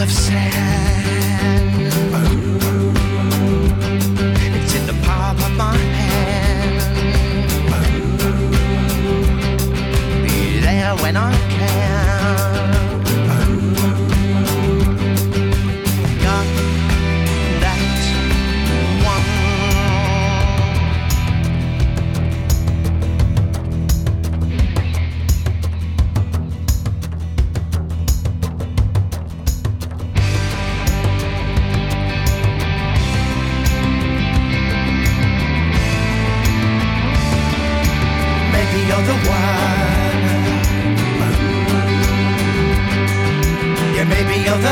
[0.07, 0.96] handful of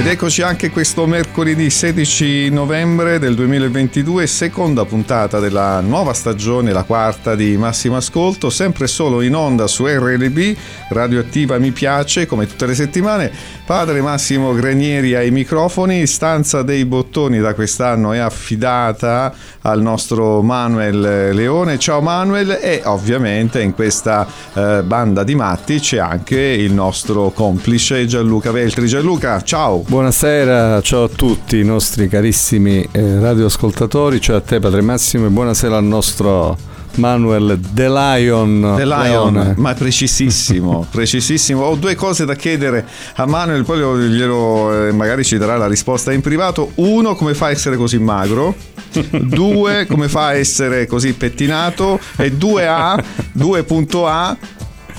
[0.00, 6.84] Ed eccoci anche questo mercoledì 16 novembre del 2022, seconda puntata della nuova stagione, la
[6.84, 10.56] quarta di Massimo Ascolto, sempre solo in onda su RLB,
[10.88, 13.30] radioattiva mi piace, come tutte le settimane.
[13.66, 21.34] Padre Massimo Granieri ai microfoni, stanza dei bottoni da quest'anno è affidata al nostro Manuel
[21.34, 21.78] Leone.
[21.78, 28.06] Ciao Manuel e ovviamente in questa eh, banda di matti c'è anche il nostro complice
[28.06, 28.86] Gianluca Veltri.
[28.86, 29.88] Gianluca, ciao!
[29.90, 35.30] Buonasera, ciao a tutti i nostri carissimi eh, radioascoltatori, ciao a te Padre Massimo e
[35.30, 36.56] buonasera al nostro
[36.94, 38.74] Manuel De Lion.
[38.76, 39.54] The Lion, Leone.
[39.56, 41.64] ma precisissimo, precisissimo.
[41.64, 42.86] Ho due cose da chiedere
[43.16, 43.78] a Manuel, poi
[44.10, 46.70] glielo, eh, magari ci darà la risposta in privato.
[46.76, 48.54] Uno, come fa a essere così magro?
[49.10, 51.98] Due, come fa a essere così pettinato?
[52.16, 52.94] E due A,
[53.36, 54.36] 2.A,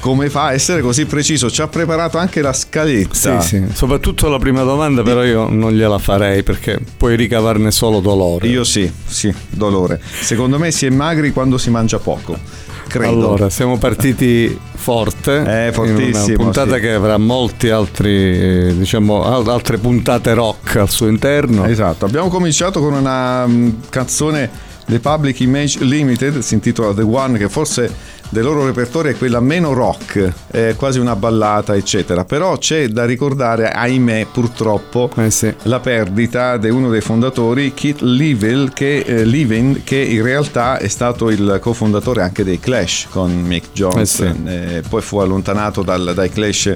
[0.01, 1.49] come fa a essere così preciso?
[1.49, 3.39] Ci ha preparato anche la scaletta.
[3.39, 8.01] Sì, sì, soprattutto la prima domanda però io non gliela farei perché puoi ricavarne solo
[8.01, 8.47] dolore.
[8.47, 10.01] Io sì, sì, dolore.
[10.21, 12.37] Secondo me si è magri quando si mangia poco.
[12.87, 13.09] Credo.
[13.09, 15.67] Allora, siamo partiti forte.
[15.67, 16.81] Eh, fortissimo, puntata sì.
[16.81, 21.65] che avrà molti altri, eh, diciamo, al- altre puntate rock al suo interno.
[21.65, 24.49] Esatto, abbiamo cominciato con una mm, canzone
[24.87, 27.89] The Public Image Limited, si intitola The One, che forse
[28.31, 32.23] del loro repertorio è quella meno rock, è quasi una ballata, eccetera.
[32.23, 35.53] Però c'è da ricordare, ahimè, purtroppo, Eh sì.
[35.63, 40.87] la perdita di uno dei fondatori, Keith Levin che, eh, Levin, che in realtà è
[40.87, 44.43] stato il cofondatore anche dei Clash con Mick Jones, Eh sì.
[44.45, 46.73] Eh, poi fu allontanato dal- dai Clash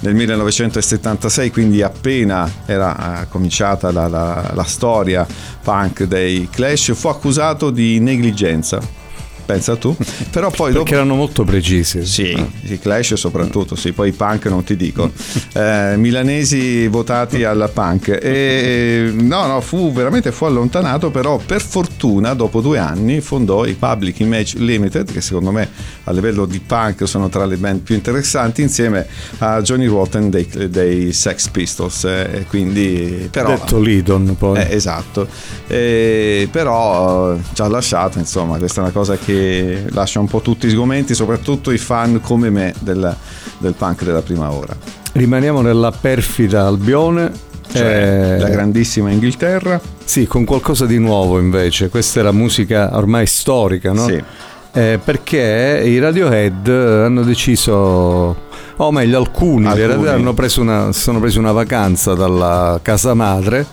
[0.00, 5.24] nel 1976, quindi appena era eh, cominciata la, la- la storia
[5.62, 9.06] punk dei Clash, fu accusato di negligenza.
[9.48, 9.96] Pensa tu,
[10.30, 12.04] però poi dopo Perché erano molto precisi.
[12.04, 15.10] sì, i Clash soprattutto, sì, poi i punk non ti dico.
[15.58, 18.16] Eh, milanesi votati al punk.
[18.22, 23.72] E, no, no, fu veramente fu allontanato, però per fortuna dopo due anni fondò i
[23.72, 25.68] Public Image Limited, che secondo me
[26.04, 29.06] a livello di punk sono tra le band più interessanti, insieme
[29.38, 32.04] a Johnny Rotten dei, dei Sex Pistols.
[32.04, 34.58] eh, quindi, però, Detto Lidon poi.
[34.60, 35.26] eh, esatto,
[35.66, 39.37] Eh, però ci ha lasciato, insomma, questa è una cosa che
[39.90, 43.14] lascia un po' tutti i sgomenti, soprattutto i fan come me del,
[43.58, 44.74] del punk della prima ora,
[45.12, 47.30] Rimaniamo nella perfida Albione.
[47.72, 49.80] cioè eh, la grandissima Inghilterra.
[50.04, 51.88] Sì, con qualcosa di nuovo invece.
[51.88, 54.06] Questa è la musica ormai storica, no?
[54.06, 54.22] Sì.
[54.72, 57.72] Eh, perché i Radiohead hanno deciso,
[58.76, 59.86] o meglio alcuni, Alcuni.
[59.86, 63.66] Radiohead hanno preso una, sono presi una vacanza dalla casa madre,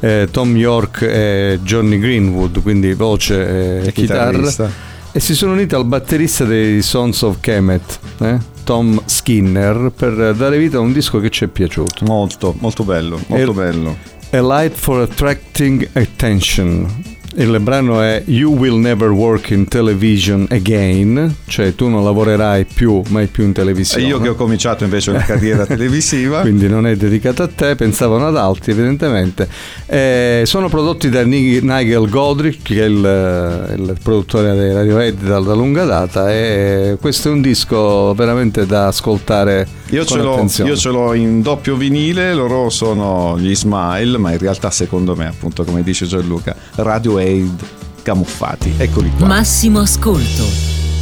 [0.00, 4.70] eh, Tom York e Johnny Greenwood, quindi voce e E chitarra, chitarrista.
[5.16, 10.58] E si sono uniti al batterista dei Sons of Kemet, eh, Tom Skinner, per dare
[10.58, 12.04] vita a un disco che ci è piaciuto.
[12.04, 13.96] Molto, molto bello, molto E- bello.
[14.32, 17.15] A Light for Attracting Attention.
[17.38, 23.02] Il brano è You Will Never Work in Television Again, cioè tu non lavorerai più,
[23.08, 24.06] mai più in E televisione.
[24.06, 26.40] io che ho cominciato invece una carriera televisiva.
[26.40, 29.46] Quindi non è dedicato a te, pensavano ad altri evidentemente.
[29.84, 35.38] Eh, sono prodotti da Ni- Nigel Godrich, che è il, il produttore dei Radiohead da,
[35.40, 40.76] da lunga data, e questo è un disco veramente da ascoltare Io ce, l'ho, io
[40.76, 45.62] ce l'ho in doppio vinile, loro sono gli Smile, ma in realtà secondo me, appunto
[45.62, 47.64] come dice Gianluca, Radiohead
[48.02, 48.74] camuffati.
[48.76, 49.26] Eccoli qua.
[49.26, 50.44] Massimo ascolto.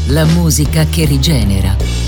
[0.08, 2.03] La musica che rigenera.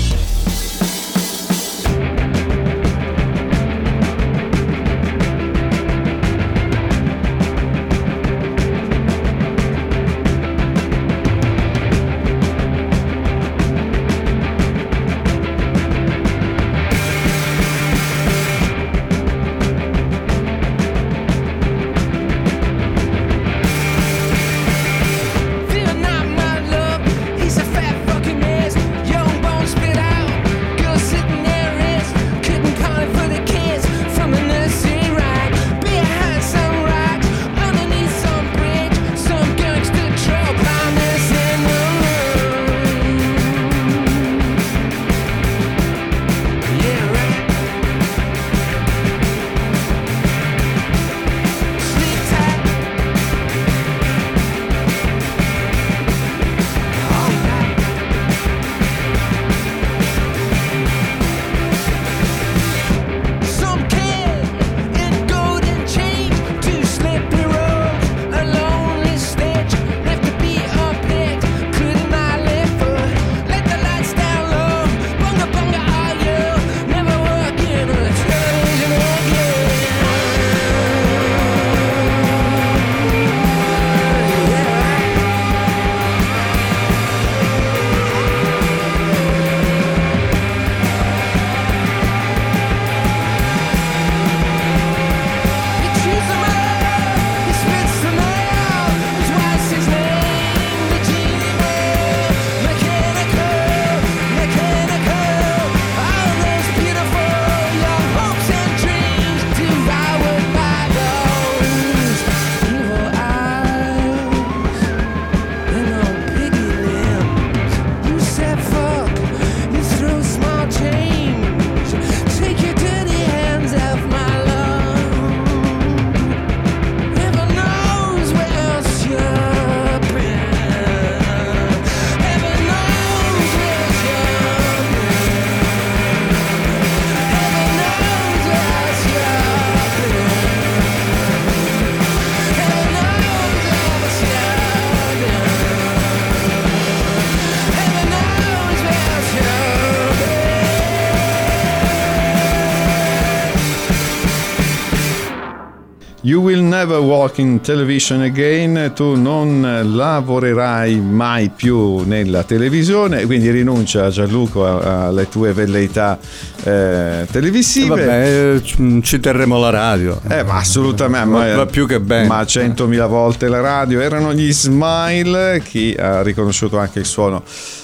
[156.77, 165.07] Never walk in television again, tu non lavorerai mai più nella televisione, quindi rinuncia Gianluca
[165.07, 166.19] alle tue velleità
[166.63, 167.87] eh, televisive.
[167.87, 168.61] Vabbè,
[169.01, 170.21] ci terremo la radio.
[170.29, 172.27] Eh, ma assolutamente, va, va più che bene.
[172.27, 173.99] Ma centomila volte la radio.
[173.99, 177.41] Erano gli Smile, chi ha riconosciuto anche il suono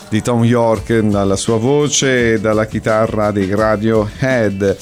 [0.09, 4.77] di Tom York dalla sua voce e dalla chitarra dei Radiohead.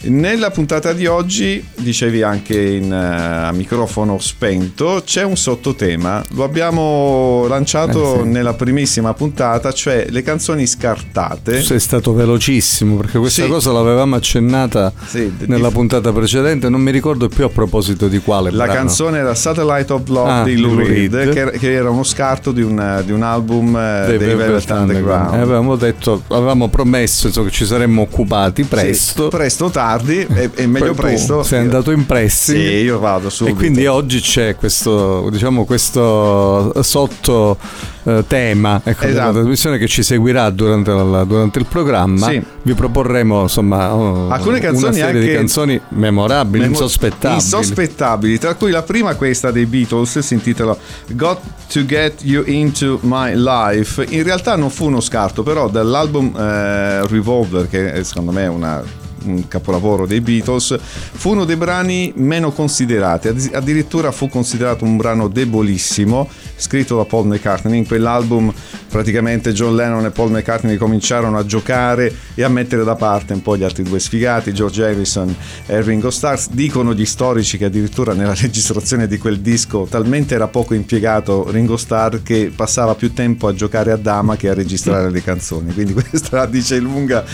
[0.00, 6.44] Nella puntata di oggi, dicevi anche in, uh, a microfono spento, c'è un sottotema, lo
[6.44, 8.28] abbiamo lanciato eh sì.
[8.28, 11.62] nella primissima puntata, cioè le canzoni scartate.
[11.62, 13.48] Sei stato velocissimo perché questa sì.
[13.48, 15.74] cosa l'avevamo accennata sì, nella di...
[15.74, 18.52] puntata precedente, non mi ricordo più a proposito di quale.
[18.52, 18.78] La brano.
[18.78, 22.62] canzone era Satellite of Love ah, di Lou Reed, che, che, era uno scarto di
[22.62, 25.34] un, di un album uh, dei, dei Velvet Underground.
[25.34, 29.26] Eh, avevamo detto, avevamo promesso insomma, che ci saremmo occupati presto.
[29.26, 31.42] presto tardi tardi e, e meglio Poi presto.
[31.42, 32.58] Sei andato in pressing.
[32.58, 33.56] Sì, io vado subito.
[33.56, 37.56] E quindi oggi c'è questo, diciamo, questo sotto
[38.04, 39.12] eh, tema ecco, esatto.
[39.12, 42.28] della trasmissione che ci seguirà durante, la, durante il programma.
[42.28, 42.42] Sì.
[42.62, 47.40] Vi proporremo insomma oh, alcune canzoni una serie di canzoni memorabili, memo- insospettabili.
[47.40, 48.38] insospettabili.
[48.38, 50.76] Tra cui la prima, questa dei Beatles, si intitola
[51.08, 51.40] Got
[51.72, 54.04] to Get You Into My Life.
[54.10, 59.06] In realtà non fu uno scarto, però dall'album eh, Revolver, che secondo me è una
[59.24, 65.28] un capolavoro dei Beatles, fu uno dei brani meno considerati, addirittura fu considerato un brano
[65.28, 67.78] debolissimo, scritto da Paul McCartney.
[67.78, 68.52] In quell'album
[68.88, 73.42] praticamente John Lennon e Paul McCartney cominciarono a giocare e a mettere da parte un
[73.42, 75.34] po' gli altri due sfigati, George Harrison
[75.66, 76.38] e Ringo Starr.
[76.50, 81.76] Dicono gli storici che addirittura nella registrazione di quel disco talmente era poco impiegato Ringo
[81.76, 85.72] Starr che passava più tempo a giocare a dama che a registrare le canzoni.
[85.72, 87.24] Quindi questa la dice lunga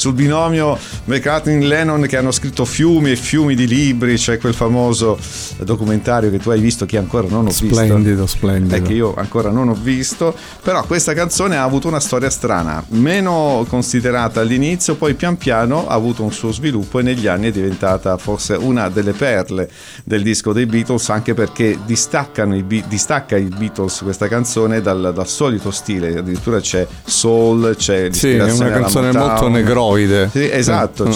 [0.00, 5.18] sul binomio McCartney-Lennon che hanno scritto fiumi e fiumi di libri, c'è quel famoso
[5.58, 7.84] documentario che tu hai visto che ancora non ho splendido, visto.
[7.84, 8.74] Splendido, splendido.
[8.76, 12.84] E che io ancora non ho visto, però questa canzone ha avuto una storia strana,
[12.88, 17.50] meno considerata all'inizio, poi pian piano ha avuto un suo sviluppo e negli anni è
[17.50, 19.70] diventata forse una delle perle
[20.04, 25.70] del disco dei Beatles, anche perché i, distacca i Beatles questa canzone dal, dal solito
[25.70, 31.12] stile, addirittura c'è soul, c'è sì, è una canzone molto negroide sì, esatto, mm.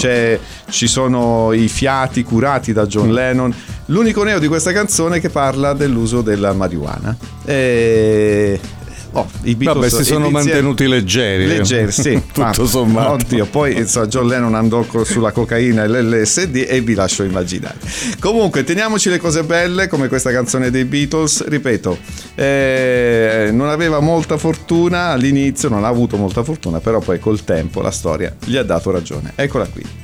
[0.70, 3.12] ci sono i fiati curati da John mm.
[3.12, 3.54] Lennon.
[3.88, 7.14] L'unico neo di questa canzone è che parla dell'uso della marijuana.
[7.44, 8.58] E
[9.16, 10.48] Oh, i Beatles Vabbè, si sono iniziali...
[10.48, 11.46] mantenuti leggeri.
[11.46, 12.20] Leggeri, sì.
[12.32, 13.12] Tutto sommato.
[13.12, 17.76] Oddio, poi insomma, John Lennon andò sulla cocaina e l'LSD e vi lascio immaginare.
[18.18, 21.46] Comunque, teniamoci le cose belle come questa canzone dei Beatles.
[21.46, 21.96] Ripeto,
[22.34, 27.80] eh, non aveva molta fortuna all'inizio, non ha avuto molta fortuna, però poi col tempo
[27.80, 29.32] la storia gli ha dato ragione.
[29.36, 30.03] Eccola qui.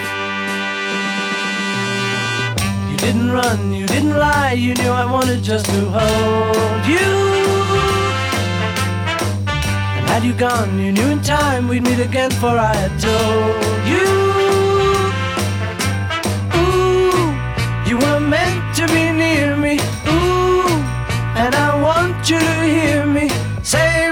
[3.01, 7.11] Didn't run, you didn't lie, you knew I wanted just to hold you.
[9.95, 13.81] And had you gone, you knew in time we'd meet again, for I had told
[13.93, 14.07] you.
[16.61, 19.79] Ooh, you were meant to be near me.
[20.07, 20.69] Ooh,
[21.43, 23.29] and I want you to hear me
[23.63, 24.11] say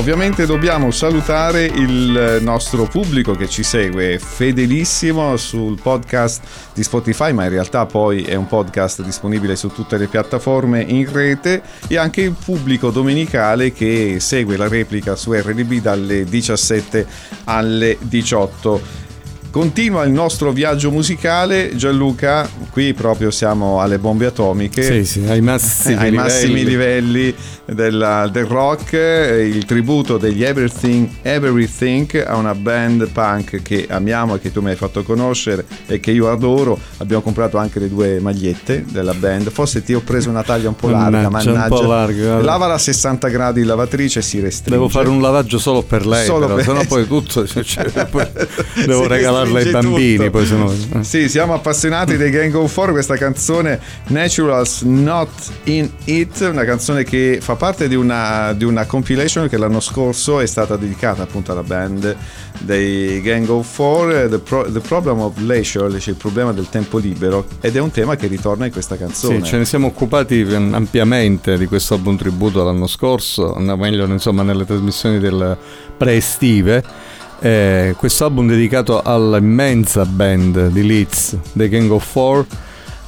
[0.00, 7.44] Ovviamente dobbiamo salutare il nostro pubblico che ci segue fedelissimo sul podcast di Spotify, ma
[7.44, 12.22] in realtà poi è un podcast disponibile su tutte le piattaforme in rete e anche
[12.22, 17.06] il pubblico domenicale che segue la replica su RDB dalle 17
[17.44, 19.08] alle 18.
[19.50, 24.80] Continua il nostro viaggio musicale, Gianluca, qui proprio siamo alle bombe atomiche.
[24.80, 26.16] Sì, sì, ai massimi, ai livelli.
[26.16, 27.34] massimi livelli
[27.64, 34.40] della, del rock, il tributo degli Everything, Everything a una band punk che amiamo e
[34.40, 36.78] che tu mi hai fatto conoscere e che io adoro.
[36.98, 39.50] Abbiamo comprato anche le due magliette della band.
[39.50, 41.50] Forse ti ho preso una taglia un po' larga, mannaggia.
[41.50, 41.74] mannaggia.
[41.74, 42.40] Un po' larga.
[42.40, 44.78] Lavala a 60 gradi in lavatrice e si restringe.
[44.78, 48.26] Devo fare un lavaggio solo per lei, Solo però, per- sennò poi tutto cioè, poi
[48.86, 49.08] devo Si
[49.44, 54.82] regalarla ai bambini, poi sennò Sì, siamo appassionati dei Gang of Four, questa canzone Naturals
[54.82, 55.30] Not
[55.64, 60.40] In It, una canzone che fa parte di una, di una compilation che l'anno scorso
[60.40, 62.16] è stata dedicata appunto alla band
[62.60, 66.98] dei Gang of Four, The, Pro- the Problem of Leisure, cioè il problema del tempo
[66.98, 69.36] libero, ed è un tema che ritorna in questa canzone.
[69.36, 74.64] Sì, ce ne siamo occupati ampiamente di questo album tributo l'anno scorso, meglio insomma nelle
[74.64, 75.56] trasmissioni del
[75.96, 77.18] pre-estive.
[77.42, 82.44] Eh, questo album dedicato all'immensa band di Leeds, The Gang of Four,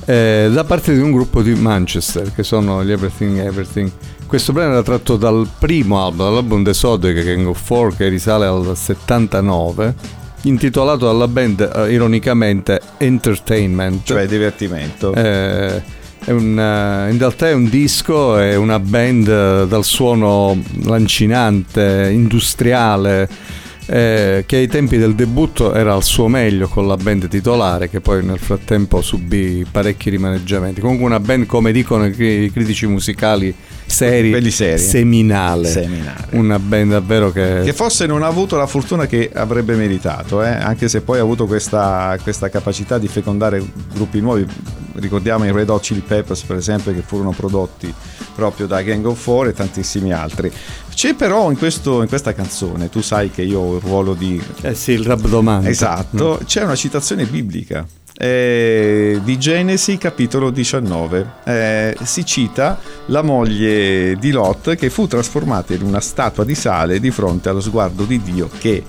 [0.06, 3.90] eh, da parte di un gruppo di Manchester che sono gli Everything Everything.
[4.26, 8.46] Questo brano era tratto dal primo album, dall'album The Sodic Gang of Four che risale
[8.46, 9.94] al 79,
[10.42, 14.06] intitolato dalla band eh, ironicamente Entertainment.
[14.06, 15.12] Cioè divertimento.
[15.12, 20.58] Eh, è un, eh, in realtà è un disco, è una band eh, dal suono
[20.84, 27.28] lancinante, industriale eh, che ai tempi del debutto era al suo meglio con la band
[27.28, 30.80] titolare, che poi nel frattempo subì parecchi rimaneggiamenti.
[30.80, 33.54] Comunque una band, come dicono i critici musicali,
[33.92, 34.78] seri, seri.
[34.78, 35.68] Seminale.
[35.68, 36.26] seminale.
[36.30, 37.60] Una band davvero che...
[37.64, 40.48] Che forse non ha avuto la fortuna che avrebbe meritato, eh?
[40.48, 44.46] anche se poi ha avuto questa, questa capacità di fecondare gruppi nuovi.
[44.94, 47.92] Ricordiamo i Red Hot Chili Peppers, per esempio, che furono prodotti
[48.34, 50.50] proprio da Gang of Four e tantissimi altri.
[50.94, 54.42] C'è però in, questo, in, questa canzone, tu sai che io ho il ruolo di...
[54.60, 55.68] Eh sì, il rabdomante.
[55.68, 56.44] Esatto, mm.
[56.44, 57.86] c'è una citazione biblica.
[58.14, 65.72] Eh, di Genesi capitolo 19 eh, si cita la moglie di Lot che fu trasformata
[65.72, 68.84] in una statua di sale di fronte allo sguardo di Dio che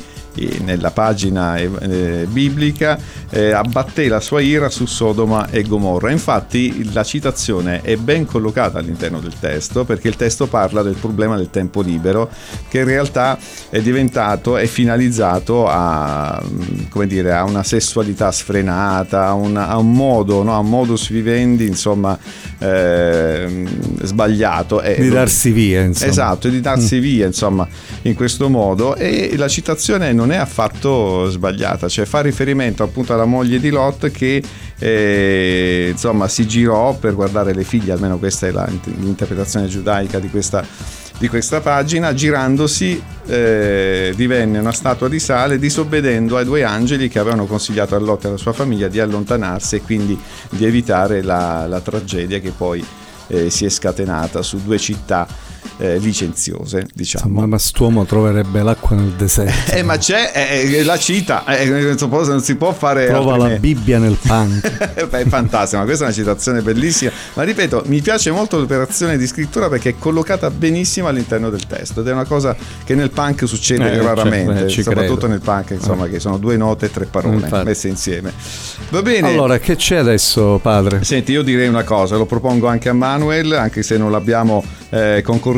[0.64, 3.00] nella pagina eh, biblica
[3.34, 6.12] eh, abbatté la sua ira su Sodoma e Gomorra.
[6.12, 11.36] Infatti la citazione è ben collocata all'interno del testo perché il testo parla del problema
[11.36, 12.30] del tempo libero
[12.70, 13.38] che in realtà
[13.70, 19.92] è diventato e finalizzato a, mm, dire, a, una sessualità sfrenata, a, una, a un
[19.92, 20.54] modo, no?
[20.54, 22.18] a un modus vivendi insomma
[22.60, 23.66] eh,
[24.04, 24.80] sbagliato.
[24.80, 25.82] di darsi via.
[25.82, 26.12] Insomma.
[26.12, 27.02] Esatto, di darsi mm.
[27.02, 27.68] via insomma
[28.04, 33.23] in questo modo e la citazione non è affatto sbagliata, cioè fa riferimento appunto alla
[33.26, 34.42] moglie di Lot che
[34.80, 40.30] eh, insomma si girò per guardare le figlie, almeno questa è la, l'interpretazione giudaica di
[40.30, 40.66] questa,
[41.18, 47.20] di questa pagina, girandosi eh, divenne una statua di sale disobbedendo ai due angeli che
[47.20, 51.66] avevano consigliato a Lot e alla sua famiglia di allontanarsi e quindi di evitare la,
[51.68, 52.86] la tragedia che poi
[53.28, 55.28] eh, si è scatenata su due città
[55.78, 57.28] eh, licenziose, diciamo.
[57.28, 59.72] Insomma, ma st'uomo troverebbe l'acqua nel deserto.
[59.74, 63.08] eh, ma c'è eh, eh la cita, eh, non si può fare.
[63.08, 64.94] Trova la Bibbia nel punk.
[65.10, 67.12] è fantastico, ma questa è una citazione bellissima.
[67.34, 72.02] Ma ripeto, mi piace molto l'operazione di scrittura perché è collocata benissimo all'interno del testo
[72.02, 75.34] ed è una cosa che nel punk succede eh, raramente, cioè, soprattutto credo.
[75.34, 77.66] nel punk, insomma, che sono due note e tre parole Infatti.
[77.66, 78.34] messe insieme.
[78.90, 79.28] Va bene.
[79.28, 81.04] Allora, che c'è adesso, padre?
[81.04, 85.22] Senti, io direi una cosa, lo propongo anche a Manuel, anche se non l'abbiamo eh,
[85.24, 85.53] concordato,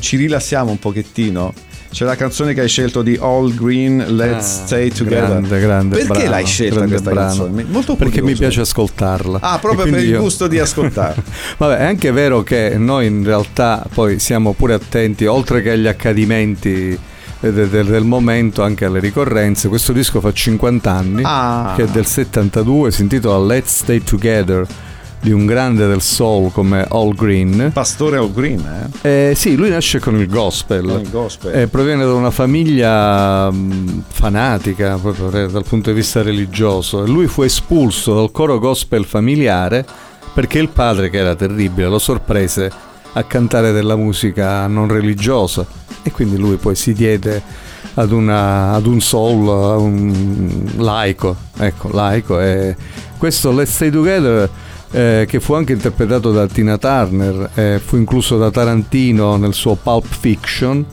[0.00, 1.52] ci rilassiamo un pochettino.
[1.90, 5.28] C'è la canzone che hai scelto di All Green, Let's ah, Stay Together.
[5.28, 5.96] Grande, grande.
[5.96, 7.26] Perché bravo, l'hai scelta questa brano.
[7.28, 7.64] canzone?
[7.68, 9.38] Molto Perché mi piace ascoltarla.
[9.40, 10.20] Ah, proprio per il io...
[10.20, 11.22] gusto di ascoltarla.
[11.56, 15.86] Vabbè, è anche vero che noi in realtà poi siamo pure attenti, oltre che agli
[15.86, 16.98] accadimenti
[17.40, 19.68] del, del, momento anche alle ricorrenze.
[19.68, 21.72] Questo disco fa 50 anni, ah.
[21.76, 24.66] che è del 72, si intitola Let's Stay Together
[25.26, 27.72] di un grande del soul come All Green.
[27.72, 29.30] Pastore All Green, eh?
[29.30, 30.86] eh sì, lui nasce con il gospel.
[30.86, 31.52] Con il gospel.
[31.52, 37.02] Eh, proviene da una famiglia mh, fanatica proprio dal punto di vista religioso.
[37.02, 39.84] E lui fu espulso dal coro gospel familiare
[40.32, 42.70] perché il padre, che era terribile, lo sorprese
[43.14, 45.66] a cantare della musica non religiosa
[46.04, 47.42] e quindi lui poi si diede
[47.94, 52.76] ad, una, ad un soul, a un laico, ecco, laico e
[53.18, 54.48] questo Let's Stay Together
[54.96, 59.74] eh, che fu anche interpretato da Tina Turner, eh, fu incluso da Tarantino nel suo
[59.74, 60.84] Pulp Fiction.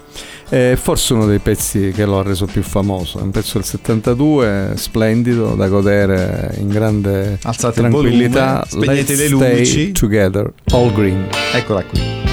[0.50, 3.20] È forse uno dei pezzi che lo ha reso più famoso.
[3.20, 8.66] È un pezzo del 72, splendido, da godere in grande Alzate tranquillità.
[8.66, 9.92] Il volume, spegnete le luci.
[9.94, 11.30] Together, all green.
[11.54, 12.33] Eccola qui.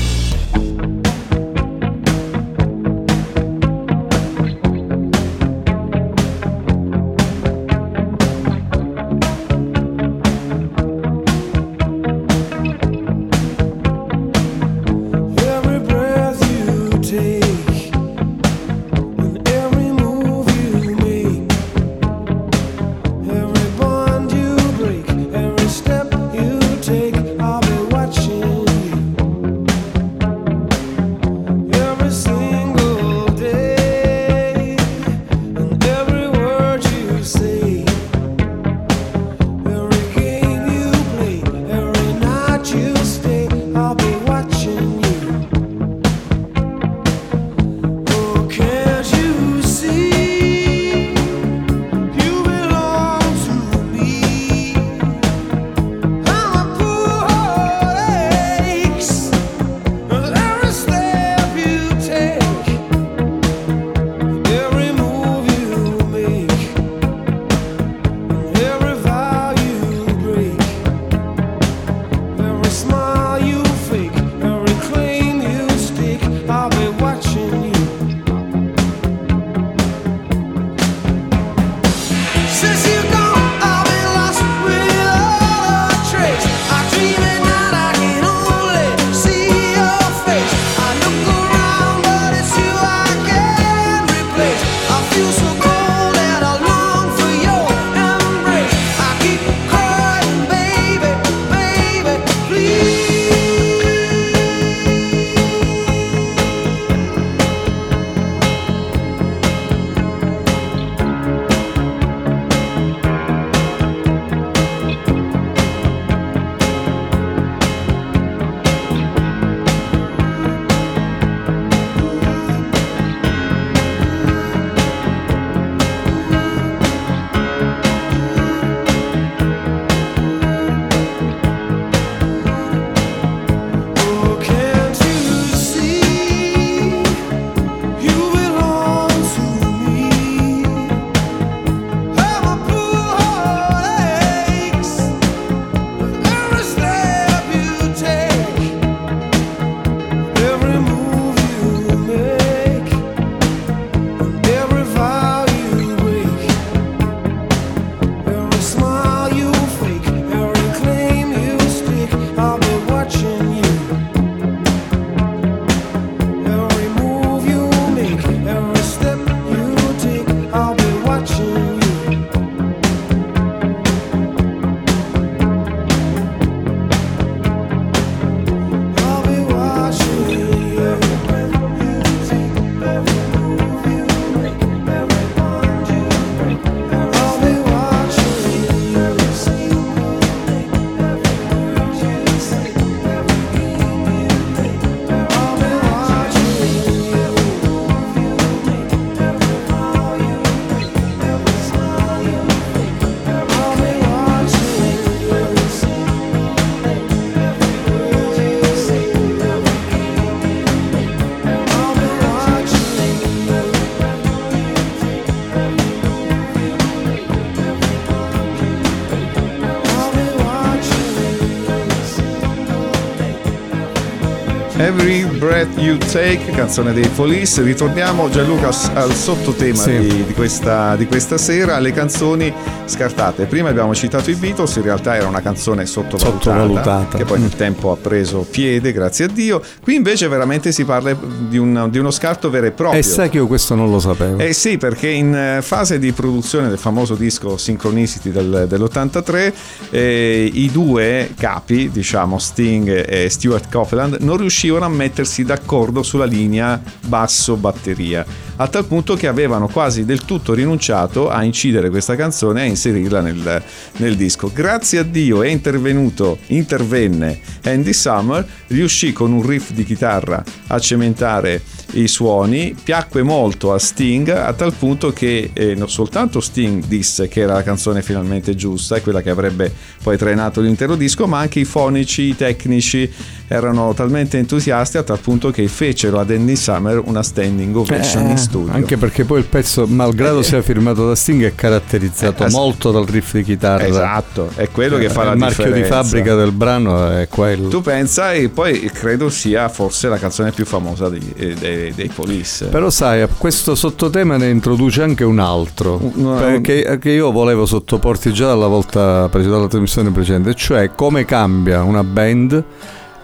[225.91, 227.61] You Take, canzone dei Police.
[227.61, 229.99] Ritorniamo Gianluca al sottotema sì.
[229.99, 232.53] di, di, questa, di, questa, sera, le canzoni
[232.85, 233.43] scartate.
[233.43, 237.17] Prima abbiamo citato i Beatles, in realtà era una canzone sottovalutata, sottovalutata.
[237.17, 239.61] che poi nel tempo ha preso piede, grazie a Dio.
[239.83, 241.13] Qui invece veramente si parla
[241.49, 242.97] di, un, di uno scarto vero e proprio.
[242.97, 244.37] E sai che io questo non lo sapevo.
[244.37, 249.53] Eh sì, perché in eh, fase di produzione del famoso disco Synchronicity del, dell'83,
[249.89, 256.25] eh, i due capi, diciamo Sting e Stuart Copeland, non riuscivano a mettersi d'accordo sulla
[256.25, 258.25] linea basso-batteria,
[258.57, 262.67] a tal punto che avevano quasi del tutto rinunciato a incidere questa canzone e a
[262.67, 263.63] inserirla nel,
[263.97, 264.51] nel disco.
[264.53, 270.79] Grazie a Dio è intervenuto, intervenne Andy Summer, riuscì con un riff di chitarra a
[270.79, 271.61] cementare
[271.93, 277.27] i suoni, piacque molto a Sting a tal punto che eh, non soltanto Sting disse
[277.27, 281.39] che era la canzone finalmente giusta e quella che avrebbe poi trainato l'intero disco, ma
[281.39, 283.11] anche i fonici, i tecnici
[283.51, 288.31] erano talmente entusiasti a tal punto che fecero ad Andy Summer una standing ovation eh,
[288.31, 288.71] in studio.
[288.71, 292.91] Anche perché poi il pezzo, malgrado eh, sia firmato da Sting, è caratterizzato eh, molto
[292.91, 293.85] dal riff di chitarra.
[293.85, 295.63] Esatto, è quello che fa la differenza.
[295.63, 297.67] Il marchio di fabbrica del brano è quello.
[297.67, 302.07] Tu pensa e poi credo sia forse la canzone più famosa dei, eh, dei, dei
[302.07, 302.67] Police.
[302.67, 308.31] Però sai, questo sottotema ne introduce anche un altro, no, perché, che io volevo sottoporti
[308.31, 312.63] già dalla volta precedente, dalla trasmissione precedente, cioè come cambia una band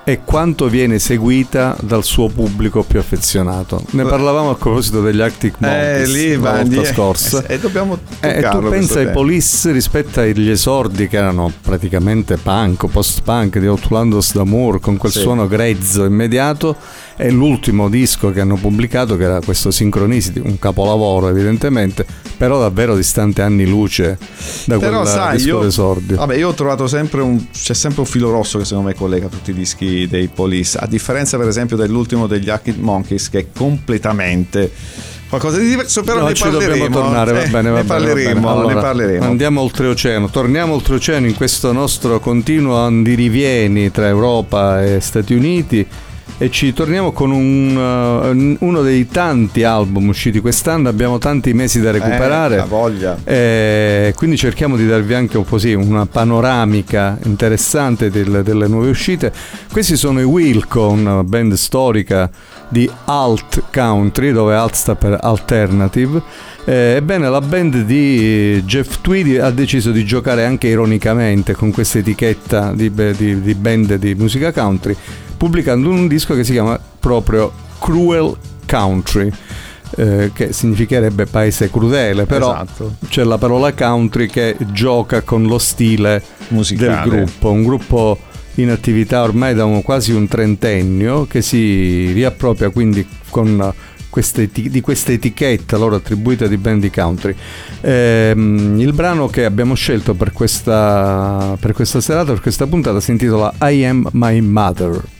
[0.07, 3.83] e quanto viene seguita dal suo pubblico più affezionato.
[3.89, 7.45] Ne parlavamo a proposito degli Arctic eh, Monkeys eh, la volta scorsa.
[7.45, 13.59] E dobbiamo eh, tu pensa ai Police rispetto agli esordi che erano praticamente punk, post-punk
[13.59, 15.19] di Outlandos d'Amour con quel sì.
[15.19, 16.77] suono grezzo immediato
[17.17, 22.05] e l'ultimo disco che hanno pubblicato che era questo Synchronicity, un capolavoro evidentemente,
[22.37, 24.17] però davvero distante anni luce
[24.65, 26.15] da però, quel sai, disco io, d'esordio.
[26.15, 29.27] Vabbè, io ho trovato sempre un c'è sempre un filo rosso che secondo me collega
[29.27, 33.45] tutti i dischi dei, Police, a differenza per esempio dell'ultimo degli Arctic Monkeys che è
[33.55, 34.71] completamente
[35.29, 38.49] qualcosa di diverso, però no, ne ci dobbiamo tornare, va eh, bene, va ne, parleremo,
[38.49, 39.25] allora, ne parleremo.
[39.25, 45.85] Andiamo oltreoceano, torniamo oltreoceano in questo nostro continuo andirivieni tra Europa e Stati Uniti
[46.37, 47.75] e ci torniamo con un,
[48.59, 52.59] uh, uno dei tanti album usciti quest'anno, abbiamo tanti mesi da recuperare.
[52.59, 53.17] Eh, voglia.
[53.23, 58.89] E quindi cerchiamo di darvi anche un po' così una panoramica interessante del, delle nuove
[58.89, 59.33] uscite.
[59.71, 62.29] Questi sono i Wilco, una band storica
[62.69, 66.21] di alt country, dove alt sta per alternative.
[66.63, 71.97] Eh, ebbene, la band di Jeff Tweedy ha deciso di giocare anche ironicamente con questa
[71.97, 74.95] etichetta di, di, di band di musica country
[75.37, 79.31] pubblicando un disco che si chiama proprio Cruel Country.
[79.95, 82.95] Eh, che significherebbe paese crudele, però esatto.
[83.07, 87.09] c'è la parola country che gioca con lo stile Musicale.
[87.09, 88.19] del gruppo, un gruppo
[88.55, 93.73] in attività ormai da un, quasi un trentennio che si riappropria quindi con
[94.09, 97.35] queste, di questa etichetta loro attribuita di band di country.
[97.81, 103.11] Eh, il brano che abbiamo scelto per questa, per questa serata, per questa puntata, si
[103.11, 105.16] intitola I Am My Mother.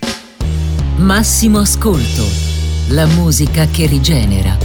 [0.97, 2.25] Massimo ascolto,
[2.89, 4.57] la musica che rigenera.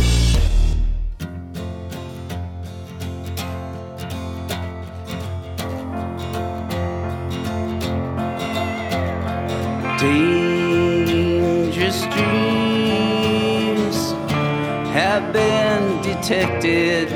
[9.98, 14.14] Dangerous dreams
[14.94, 17.10] have been detected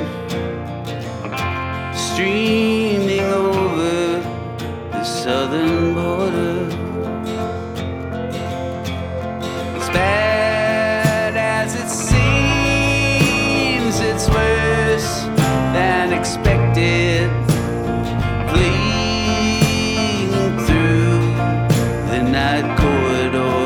[1.91, 4.21] streaming over
[4.91, 5.76] the southern
[22.77, 23.56] corridor.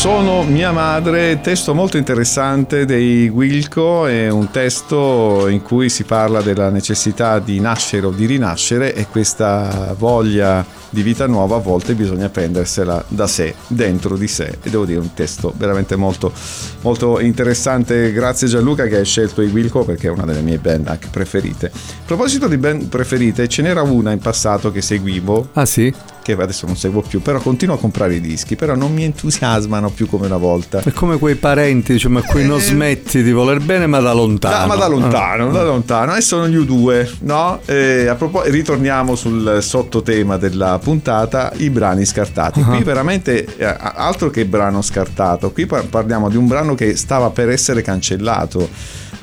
[0.00, 6.40] Sono mia madre, testo molto interessante dei Wilco, è un testo in cui si parla
[6.40, 11.92] della necessità di nascere o di rinascere e questa voglia di vita nuova a volte
[11.92, 16.32] bisogna prendersela da sé, dentro di sé e devo dire un testo veramente molto,
[16.80, 18.10] molto interessante.
[18.10, 21.66] Grazie Gianluca che hai scelto i Wilco perché è una delle mie band anche preferite.
[21.66, 25.50] A proposito di band preferite, ce n'era una in passato che seguivo.
[25.52, 25.92] Ah sì?
[26.22, 29.88] Che adesso non seguo più, però continuo a comprare i dischi, però non mi entusiasmano
[29.90, 30.80] più come una volta.
[30.80, 34.12] È come quei parenti diciamo, a cui non Eh, smetti di voler bene, ma da
[34.12, 34.54] lontano.
[34.58, 35.52] Da- ma da lontano, Ah.
[35.52, 36.14] da lontano.
[36.14, 37.60] E sono gli U2, no?
[37.64, 42.62] E a proposito, ritorniamo sul sottotema della puntata, i brani scartati.
[42.62, 47.30] Qui veramente eh, altro che brano scartato, qui par- parliamo di un brano che stava
[47.30, 48.68] per essere cancellato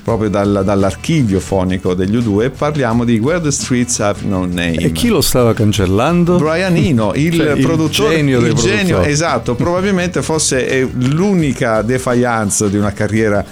[0.08, 2.50] proprio dal- dall'archivio fonico degli U2.
[2.56, 4.76] Parliamo di Where the Streets Have No Name.
[4.76, 6.38] E chi lo stava cancellando?
[6.38, 11.82] Brian Eno, il Cioè, il produttore, genio dei il genio, esatto, probabilmente fosse eh, l'unica
[11.82, 13.44] defiance di una carriera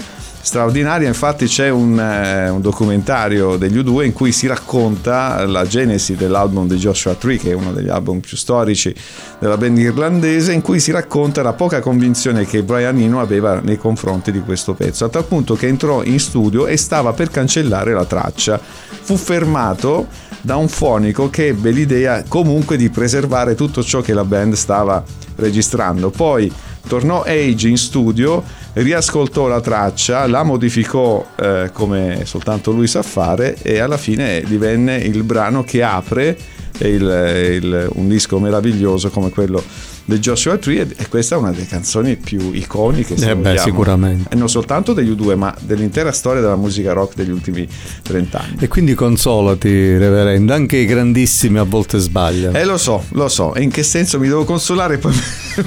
[0.46, 1.08] straordinaria.
[1.08, 6.68] Infatti, c'è un, eh, un documentario degli U2 in cui si racconta la genesi dell'album
[6.68, 8.94] di Joshua Tree, che è uno degli album più storici
[9.40, 13.76] della band irlandese, in cui si racconta la poca convinzione che Brian Eno aveva nei
[13.76, 17.92] confronti di questo pezzo, a tal punto che entrò in studio e stava per cancellare
[17.92, 18.60] la traccia.
[18.60, 20.06] Fu fermato
[20.42, 25.02] da un fonico che ebbe l'idea comunque di preservare tutto ciò che la band stava
[25.34, 26.10] registrando.
[26.10, 26.52] Poi
[26.86, 28.44] tornò Age in studio,
[28.82, 34.96] riascoltò la traccia, la modificò eh, come soltanto lui sa fare e alla fine divenne
[34.96, 36.36] il brano che apre
[36.80, 39.62] il- il- un disco meraviglioso come quello
[40.06, 44.28] di Joshua Tree e- e questa è una delle canzoni più iconiche Eh beh, sicuramente.
[44.32, 47.68] E non soltanto degli U2 ma dell'intera storia della musica rock degli ultimi
[48.02, 48.56] 30 anni.
[48.60, 52.56] E quindi consolati, reverendo, anche i grandissimi a volte sbagliano.
[52.56, 55.12] Eh lo so, lo so, e in che senso mi devo consolare poi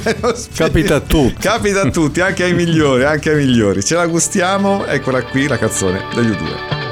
[0.03, 0.55] me lo spieghi.
[0.57, 1.35] Capita a tutti.
[1.39, 3.83] Capita a tutti, anche ai migliori, anche ai migliori.
[3.83, 6.88] Ce la gustiamo, eccola qui la canzone degli U2.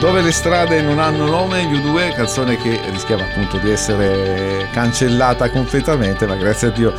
[0.00, 5.50] Dove le strade non hanno nome, gli U2, canzone che rischiava appunto di essere cancellata
[5.50, 6.94] completamente, ma grazie a Dio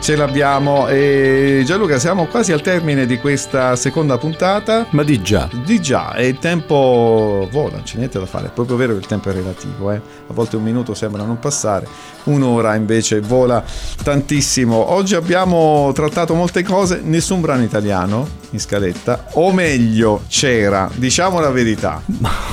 [0.00, 0.88] ce l'abbiamo.
[0.88, 4.86] E Gianluca, siamo quasi al termine di questa seconda puntata.
[4.90, 5.50] Ma di già.
[5.66, 9.06] Di già, e il tempo vola, c'è niente da fare, è proprio vero che il
[9.06, 9.96] tempo è relativo, eh?
[9.96, 11.86] a volte un minuto sembra non passare,
[12.24, 13.62] un'ora invece vola
[14.02, 14.92] tantissimo.
[14.92, 21.50] Oggi abbiamo trattato molte cose, nessun brano italiano in scaletta, o meglio c'era, diciamo la
[21.50, 22.02] verità,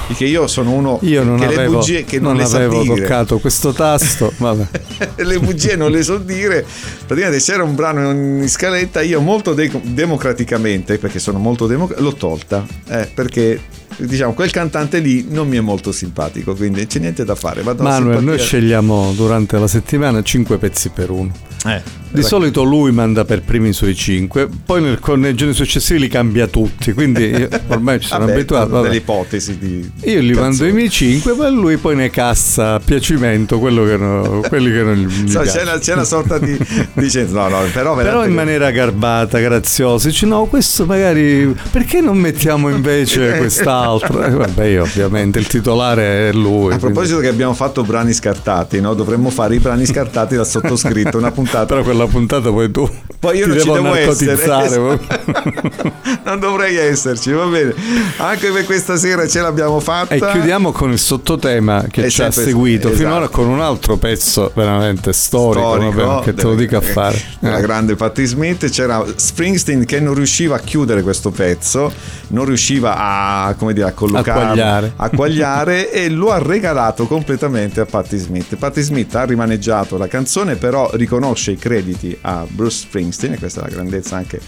[0.08, 2.82] perché io sono uno Io non che avevo, le bugie che non, non le avevo
[2.84, 3.02] dire.
[3.02, 4.32] toccato questo tasto.
[5.16, 6.66] Le bugie non le so dire.
[7.06, 12.16] Praticamente c'era un brano in scaletta, io molto de- democraticamente, perché sono molto democratico, l'ho
[12.16, 12.66] tolta.
[12.90, 13.60] eh, perché
[13.98, 17.62] diciamo quel cantante lì non mi è molto simpatico, quindi c'è niente da fare.
[17.62, 21.32] Vado a Manuel, noi scegliamo durante la settimana 5 pezzi per uno.
[21.66, 21.82] Eh,
[22.12, 25.98] Di solito lui manda per primi i suoi 5, poi nel- con- nei giorni successivi
[26.02, 27.32] li cambia tutti, quindi
[27.70, 28.70] ormai ci sono vabbè, abituato.
[28.70, 28.84] vabbè.
[28.84, 32.80] delle ipotesi di Io gli mando i miei 5, poi lui poi ne cassa a
[32.82, 36.56] piacimento quello che no- quelli che non gli So, c'è, una, c'è una sorta di
[36.94, 42.18] dicendo no no però, Però in maniera garbata, graziosa, dice no, questo magari perché non
[42.18, 43.83] mettiamo invece quest'altro?
[43.84, 46.74] Eh, vabbè, io ovviamente il titolare è lui.
[46.74, 48.94] a proposito che abbiamo fatto brani scartati no?
[48.94, 52.90] dovremmo fare i brani scartati da sottoscritto una quindi- puntata Però quella puntata poi tu
[53.20, 54.66] Poi io non ci devo devo narcotizzare.
[54.66, 55.00] essere.
[56.24, 57.74] non dovrei esserci, va bene.
[58.18, 60.14] Anche per questa sera ce l'abbiamo fatta.
[60.16, 63.04] E chiudiamo con il sottotema che È ci ha seguito esatto.
[63.04, 67.20] finora con un altro pezzo veramente storico, vabbè, che te lo dico a fare.
[67.40, 67.62] La Eh.
[67.62, 68.70] grande Patti Smith.
[68.70, 71.92] C'era Springsteen che non riusciva a chiudere questo pezzo,
[72.30, 77.86] non riusciva a, come dire, a collocarlo, a quagliare e lo ha regalato completamente a
[77.86, 78.56] Patti Smith.
[78.56, 83.62] Patti Smith ha rimaneggiato la canzone, però riconosce i crediti a Bruce Springsteen, e questa
[83.62, 84.40] è la grandezza anche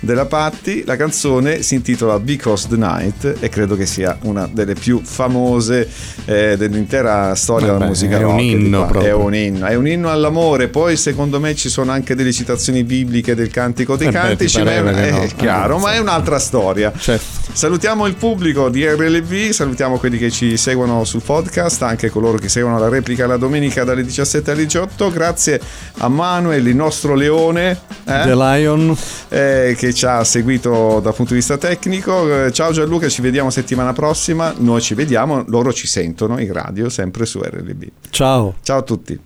[0.00, 0.82] della Patti.
[0.86, 5.88] La canzone si intitola Because the Night e credo che sia una delle più famose
[6.24, 8.88] eh, dell'intera storia della musica è un inno.
[8.92, 10.68] È un inno, è un inno all'amore.
[10.68, 14.58] Poi secondo me ci sono anche delle citazioni bibliche del cantico dei Eh beh, cantici,
[14.58, 15.26] ti ma è, no.
[15.36, 16.92] chiaro, ma è un'altra storia.
[16.96, 17.46] Certo.
[17.52, 22.48] Salutiamo il pubblico di RLV, salutiamo quelli che ci seguono sul podcast, anche coloro che
[22.48, 25.10] seguono la replica la domenica dalle 17 alle 18.
[25.10, 25.60] Grazie
[25.98, 27.70] a Manuel, il nostro leone,
[28.04, 28.96] eh, The Lion.
[29.28, 32.46] eh, che ci ha seguito dal punto di vista tecnico.
[32.46, 34.54] Eh, Ciao Gianluca, ci vediamo settimana prossima.
[34.58, 37.84] Noi ci vediamo, loro ci sentono in radio, sempre su RLB.
[38.10, 38.54] Ciao.
[38.62, 39.18] Ciao a tutti.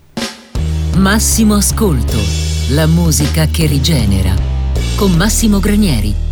[0.96, 2.18] Massimo Ascolto,
[2.70, 4.34] la musica che rigenera.
[4.96, 6.31] Con Massimo Granieri.